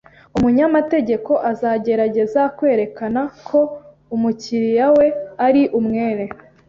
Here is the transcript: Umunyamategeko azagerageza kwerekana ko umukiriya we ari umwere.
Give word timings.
Umunyamategeko 0.37 1.31
azagerageza 1.51 2.41
kwerekana 2.57 3.21
ko 3.47 3.59
umukiriya 4.15 4.85
we 4.97 5.07
ari 5.47 5.63
umwere. 5.79 6.23